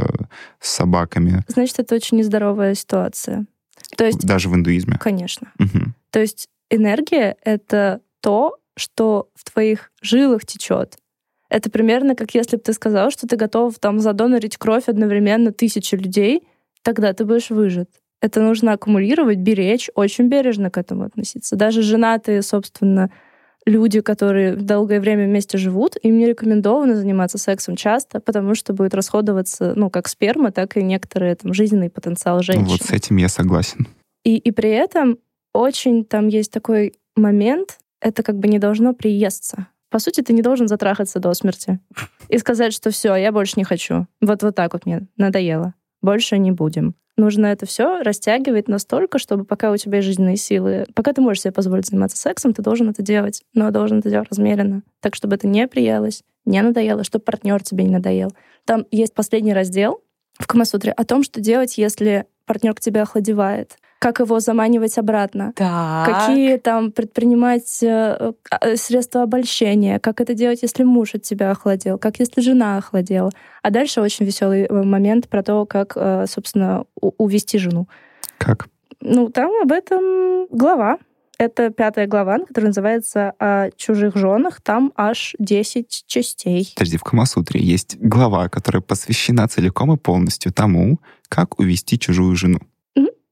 [0.60, 3.46] с собаками, Значит, это очень нездоровая ситуация.
[3.98, 4.98] То есть, даже в индуизме.
[5.00, 5.52] конечно.
[5.58, 5.96] Мгм.
[6.12, 10.98] То есть энергия— это то, что в твоих жилах течет.
[11.50, 15.96] Это примерно как если бы ты сказал, что ты готов там задонорить кровь одновременно тысячи
[15.96, 16.44] людей,
[16.82, 17.90] тогда ты будешь выжат.
[18.22, 21.56] Это нужно аккумулировать, беречь, очень бережно к этому относиться.
[21.56, 23.10] Даже женатые, собственно,
[23.66, 28.94] люди, которые долгое время вместе живут, им не рекомендовано заниматься сексом часто, потому что будет
[28.94, 32.68] расходоваться, ну, как сперма, так и некоторый там жизненный потенциал женщины.
[32.68, 33.88] Вот с этим я согласен.
[34.24, 35.18] И, и при этом
[35.54, 39.68] очень там есть такой момент, это как бы не должно приесться.
[39.90, 41.80] По сути, ты не должен затрахаться до смерти
[42.30, 44.08] и сказать, что все, я больше не хочу.
[44.22, 45.74] Вот вот так вот мне надоело.
[46.02, 46.96] Больше не будем.
[47.18, 51.44] Нужно это все растягивать настолько, чтобы пока у тебя есть жизненные силы, пока ты можешь
[51.44, 55.36] себе позволить заниматься сексом, ты должен это делать, но должен это делать размеренно, так чтобы
[55.36, 58.32] это не приелось, не надоело, чтобы партнер тебе не надоел.
[58.66, 60.02] Там есть последний раздел
[60.40, 65.54] в Камасутре о том, что делать, если партнер к тебе охладевает, как его заманивать обратно,
[65.56, 66.08] Так.
[66.08, 72.00] какие там предпринимать э, э, средства обольщения, как это делать, если муж от тебя охладел,
[72.00, 73.30] как если жена охладела.
[73.62, 75.96] А дальше очень веселый э, момент про то, как,
[76.28, 77.88] собственно, увести жену.
[78.40, 78.70] Как?
[79.02, 80.98] Ну, там об этом глава.
[81.38, 84.62] Это пятая глава, которая называется «О чужих женах».
[84.62, 86.72] Там аж 10 частей.
[86.76, 92.60] Подожди, в Камасутре есть глава, которая посвящена целиком и полностью тому, как увести чужую жену.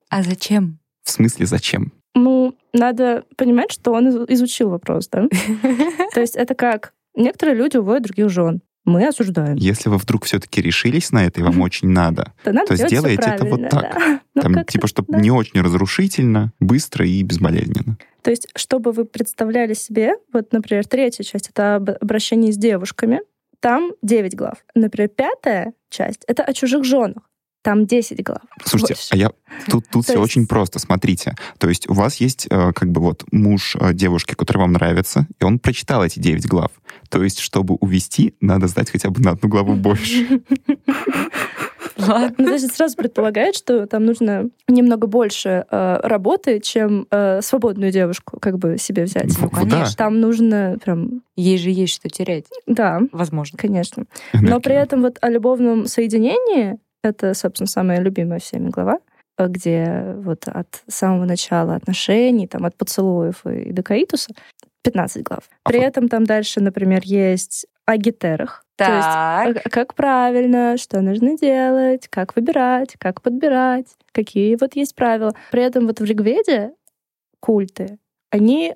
[0.10, 0.80] А зачем?
[1.03, 1.93] В смысле, зачем?
[2.16, 5.28] Ну, надо понимать, что он из- изучил вопрос, да?
[6.14, 8.62] То есть это как некоторые люди уводят других жен.
[8.86, 9.55] Мы осуждаем.
[9.55, 13.70] Если вы вдруг все-таки решились на это, и вам очень надо, то сделайте это вот
[13.70, 13.82] так.
[13.82, 14.22] да.
[14.36, 15.20] Ну, там, типа, чтобы да.
[15.20, 17.97] не очень разрушительно, быстро и безболезненно.
[18.22, 23.20] То есть, чтобы вы представляли себе, вот, например, третья часть— это об обращении с девушками,
[23.60, 24.64] там 9 глав.
[24.76, 27.28] Например, пятая часть— это о чужих женах.
[27.62, 28.41] Там 10 глав.
[28.64, 29.07] Слушайте, Больше.
[29.12, 29.32] а я
[29.70, 30.80] тут, тут все есть- очень просто.
[30.80, 34.72] Смотрите, то есть у вас есть э, как бы вот муж э, девушки, который вам
[34.74, 36.72] нравится, и он прочитал эти 9 глав.
[37.10, 40.41] То есть, чтобы увести, надо знать хотя бы на одну главу больше.
[41.97, 42.34] Ладно.
[42.38, 47.91] Ну, есть это сразу предполагает, что там нужно немного больше э, работы, чем э, свободную
[47.91, 49.38] девушку как бы себе взять.
[49.39, 49.80] Ну, конечно.
[49.82, 49.91] да.
[49.97, 51.24] Там нужно прям...
[51.36, 53.57] Ей же есть что терять, Да, возможно.
[53.57, 54.05] конечно.
[54.34, 54.62] Но Энергию.
[54.62, 59.00] при этом вот о любовном соединении, это, собственно, самая любимая всеми глава,
[59.38, 64.34] э, где вот от самого начала отношений, там, от поцелуев и до каитуса,
[64.84, 65.50] 15 глав.
[65.64, 68.64] А При этом там дальше, например, есть о гетерах.
[68.78, 69.66] То есть Так.
[69.66, 75.34] э, как правильно, что нужно делать, как выбирать, как подбирать, какие вот есть правила.
[75.52, 76.72] При этом вот в Ригведе
[77.39, 77.97] культы,
[78.32, 78.76] они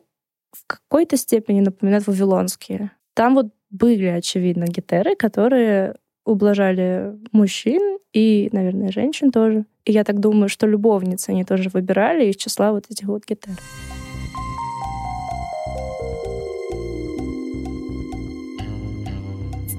[0.51, 2.91] в какой-то степени напоминают вавилонские.
[3.13, 5.95] Там вот были, очевидно, гетеры, которые
[6.25, 9.65] ублажали мужчин и, наверное, женщин тоже.
[9.85, 13.53] И я так думаю, что любовницы они тоже выбирали из числа вот этих вот гетер.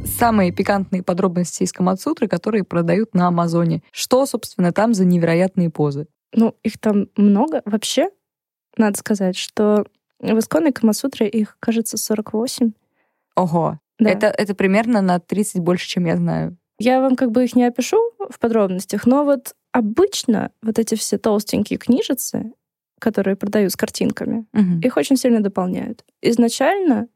[0.05, 3.83] Самые пикантные подробности из Камацутры, которые продают на Амазоне.
[3.91, 6.07] Что, собственно, там за невероятные позы?
[6.33, 7.63] Ну, их там много.
[7.65, 8.11] Вообще,
[8.77, 9.85] надо сказать, что
[10.21, 12.73] в исконной Камасутре их, кажется, 48.
[13.37, 13.81] Ого.
[13.99, 14.11] Да.
[14.11, 16.57] Это, это примерно на 30 больше, чем я знаю.
[16.79, 17.99] Я вам как бы их не опишу
[18.31, 22.53] в подробностях, но вот обычно вот эти все толстенькие книжицы,
[23.01, 24.81] которые продают с картинками, Мгм.
[24.81, 26.05] их очень сильно дополняют.
[26.23, 27.07] Изначально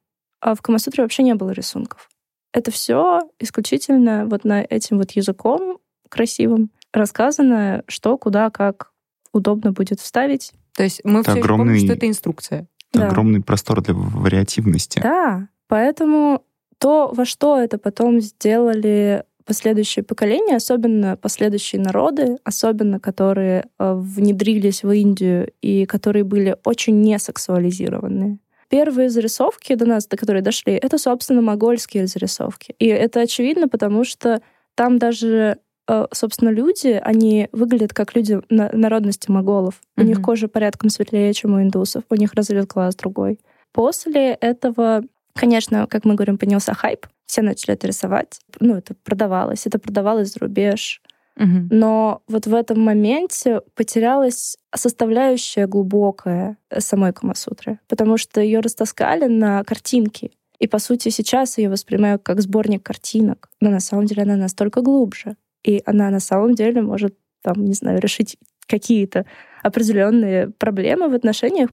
[0.41, 2.09] а, в Камасутре вообще не было рисунков.
[2.53, 8.93] Это все исключительно вот на этим вот языком красивым рассказано, что, куда, как
[9.33, 10.53] удобно будет вставить.
[10.77, 12.69] То есть мы Это все огромный- помним, что это инструкция.
[12.93, 13.07] Это Да.
[13.09, 15.01] огромный простор для вариативности.
[15.01, 16.45] Да, поэтому
[16.79, 24.83] то, во что это потом сделали последующие поколения, особенно последующие народы, особенно которые э, внедрились
[24.83, 28.39] в Индию и которые были очень несексуализированные.
[28.69, 32.75] Первые зарисовки до нас, до которой дошли, это, собственно, могольские зарисовки.
[32.79, 34.43] И это очевидно, потому что
[34.75, 35.57] там даже,
[35.89, 39.81] э, собственно, люди, они выглядят как люди на- народности моголов.
[39.97, 42.05] У них кожа порядком светлее, чем у индусов.
[42.11, 43.39] У них разрез глаз другой.
[43.73, 45.03] После этого,
[45.39, 47.07] конечно, как мы говорим, поднялся хайп.
[47.27, 48.41] Все начали это рисовать.
[48.61, 49.67] Ну, это продавалось.
[49.67, 51.01] Это продавалось за рубеж.
[51.37, 51.69] Мгм.
[51.71, 59.27] Но вот в этом моменте потерялась составляющая глубокая э, самой Камасутры, потому что ее растаскали
[59.27, 60.33] на картинки.
[60.59, 63.49] И, по сути, сейчас ее воспринимают как сборник картинок.
[63.61, 65.37] Но на самом деле она настолько глубже.
[65.65, 68.37] И она на самом деле может, там, не знаю, решить
[68.67, 69.25] какие-то
[69.63, 71.71] определенные проблемы в отношениях.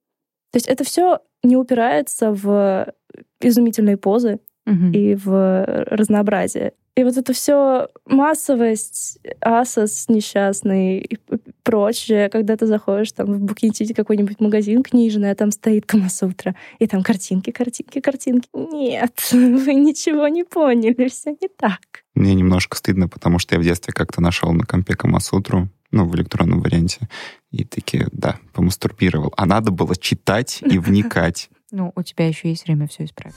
[0.51, 2.91] То есть это все не упирается в
[3.41, 4.91] изумительные позы, Мгм.
[4.93, 6.73] и в разнообразие.
[6.97, 11.17] И вот это все массовость, асос несчастный и
[11.63, 16.87] прочее, когда ты заходишь там в Букинтите какой-нибудь магазин книжный, а там стоит Камасутра, и
[16.87, 18.47] там картинки, картинки, картинки.
[18.53, 21.79] Нет, вы ничего не поняли, все не так.
[22.15, 26.15] Мне немножко стыдно, потому что я в детстве как-то нашел на компе Камасутру, ну, в
[26.15, 27.07] электронном варианте,
[27.51, 29.33] и таки, да, помастурбировал.
[29.37, 31.49] А надо было читать и вникать.
[31.71, 33.35] Ну, у тебя еще есть время все исправить.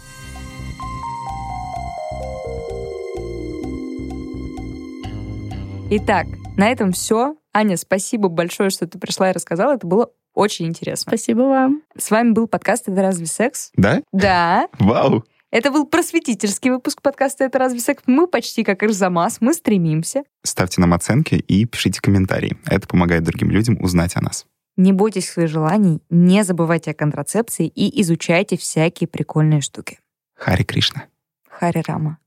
[5.90, 6.26] Итак,
[6.56, 7.36] на этом все.
[7.54, 9.74] Аня, спасибо большое, что ты пришла и рассказала.
[9.74, 11.10] Это было очень интересно.
[11.10, 11.82] Спасибо вам.
[11.96, 14.02] С вами был подкаст «Это разве секс?» Да?
[14.12, 15.24] Да, Вау!
[15.50, 20.24] Это был просветительский выпуск подкаста «Это разве секс?» Мы почти как Арзамас, мы стремимся.
[20.42, 22.58] Ставьте нам оценки и пишите комментарии.
[22.66, 24.46] Это помогает другим людям узнать о нас.
[24.76, 29.98] Не бойтесь своих желаний, не забывайте о контрацепции и изучайте всякие прикольные штуки.
[30.34, 31.06] Хари Кришна.
[31.48, 32.18] Хари Рама.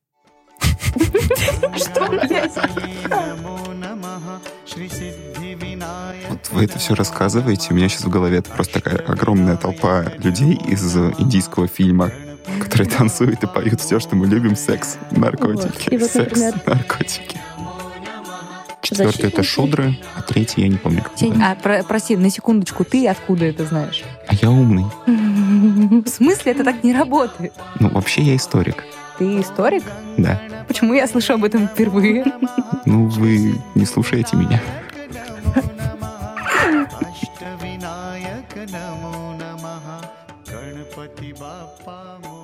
[1.78, 2.08] Что?
[6.30, 10.56] Вот вы это все рассказываете, у меня сейчас в голове просто такая огромная толпа людей
[10.68, 12.12] из индийского фильма,
[12.60, 16.02] которые танцуют и поют все, что мы любим, секс, наркотики, Вот.
[16.02, 17.38] Вот, секс, например, наркотики.
[18.82, 21.04] Четвертый это шудры, а третий я не помню.
[21.16, 24.04] Тень, а, про- прости, на секундочку, ты откуда это знаешь?
[24.28, 24.86] А я умный.
[25.06, 27.54] В смысле это так не работает?
[27.80, 28.84] Ну, вообще я историк.
[29.18, 29.84] Ты историк?
[30.18, 30.42] Да.
[30.68, 32.26] Почему я слышу об этом впервые?
[32.86, 34.60] Ну, вы не слушаете меня.
[40.98, 42.41] पति बापा मो